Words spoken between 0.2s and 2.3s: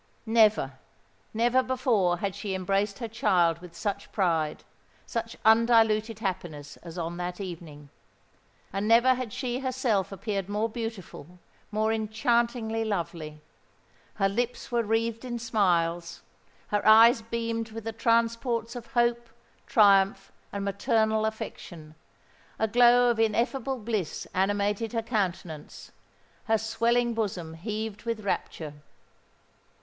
Never—never before